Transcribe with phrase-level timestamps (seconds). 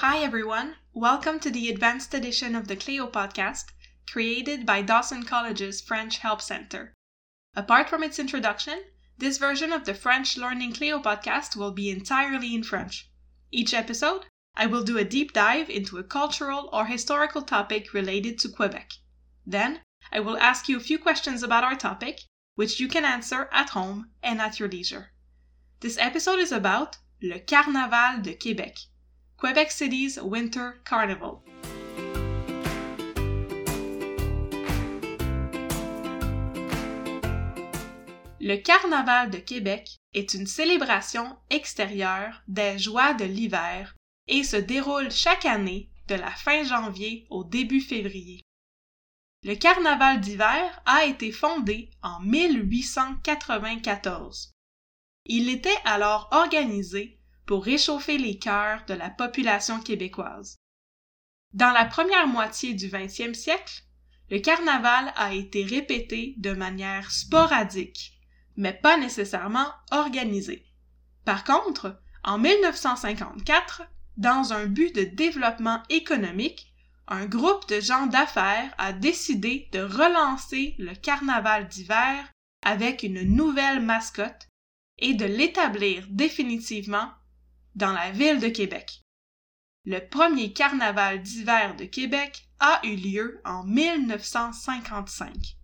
[0.00, 0.76] Hi, everyone.
[0.92, 3.72] Welcome to the advanced edition of the Clio podcast,
[4.06, 6.92] created by Dawson College's French Help Center.
[7.54, 8.84] Apart from its introduction,
[9.16, 13.08] this version of the French Learning Clio podcast will be entirely in French.
[13.50, 18.38] Each episode, I will do a deep dive into a cultural or historical topic related
[18.40, 18.90] to Quebec.
[19.46, 19.80] Then,
[20.12, 22.20] I will ask you a few questions about our topic,
[22.54, 25.12] which you can answer at home and at your leisure.
[25.80, 28.84] This episode is about le Carnaval de Québec,
[38.40, 43.94] Le Carnaval de Québec est une célébration extérieure des joies de l'hiver
[44.26, 48.40] et se déroule chaque année de la fin janvier au début février.
[49.44, 54.50] Le Carnaval d'hiver a été fondé en 1894.
[55.24, 60.56] Il était alors organisé pour réchauffer les cœurs de la population québécoise.
[61.52, 63.82] Dans la première moitié du 20e siècle,
[64.30, 68.20] le carnaval a été répété de manière sporadique,
[68.56, 70.66] mais pas nécessairement organisé.
[71.24, 73.82] Par contre, en 1954,
[74.16, 76.72] dans un but de développement économique,
[77.08, 82.32] un groupe de gens d'affaires a décidé de relancer le carnaval d'hiver
[82.64, 84.48] avec une nouvelle mascotte
[84.98, 87.10] et de l'établir définitivement
[87.76, 89.02] dans la ville de Québec.
[89.84, 95.56] Le premier carnaval d'hiver de Québec a eu lieu en 1955.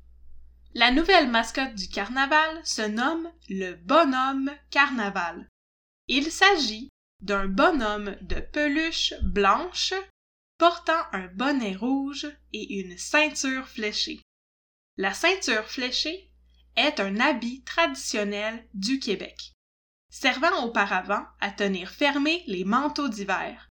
[0.74, 5.48] La nouvelle mascotte du carnaval se nomme le bonhomme carnaval.
[6.06, 9.94] Il s'agit d'un bonhomme de peluche blanche
[10.58, 14.20] portant un bonnet rouge et une ceinture fléchée.
[14.98, 16.30] La ceinture fléchée
[16.76, 19.52] est un habit traditionnel du Québec
[20.12, 23.68] servant auparavant à tenir fermés les manteaux d'hiver.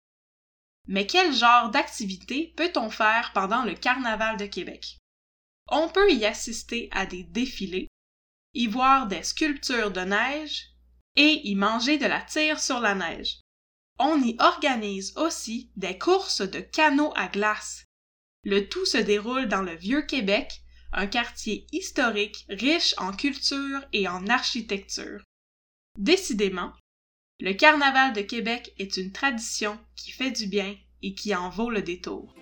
[0.86, 4.98] Mais quel genre d'activité peut-on faire pendant le Carnaval de Québec?
[5.70, 7.88] On peut y assister à des défilés,
[8.54, 10.68] y voir des sculptures de neige
[11.16, 13.40] et y manger de la tire sur la neige.
[13.98, 17.86] On y organise aussi des courses de canots à glace.
[18.44, 20.62] Le tout se déroule dans le Vieux Québec,
[20.92, 25.24] un quartier historique riche en culture et en architecture.
[25.98, 26.74] Décidément,
[27.40, 31.70] le Carnaval de Québec est une tradition qui fait du bien et qui en vaut
[31.70, 32.36] le détour.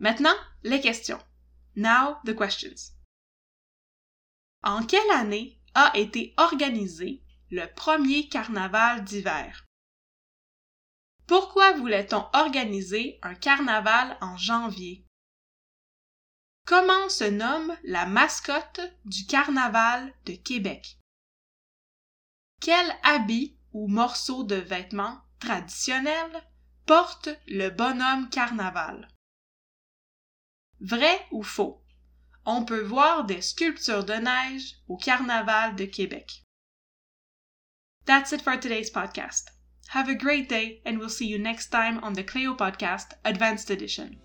[0.00, 1.20] Maintenant, les questions.
[1.76, 2.92] Now, the questions.
[4.62, 9.66] En quelle année a été organisé le premier carnaval d'hiver?
[11.26, 15.06] Pourquoi voulait-on organiser un carnaval en janvier?
[16.70, 20.98] Comment se nomme la mascotte du Carnaval de Québec?
[22.60, 26.30] Quel habit ou morceau de vêtement traditionnel
[26.86, 29.08] porte le bonhomme carnaval?
[30.78, 31.82] Vrai ou faux?
[32.44, 36.44] On peut voir des sculptures de neige au Carnaval de Québec.
[38.06, 39.50] That's it for today's podcast.
[39.88, 43.72] Have a great day, and we'll see you next time on the Cleo Podcast Advanced
[43.72, 44.20] Edition.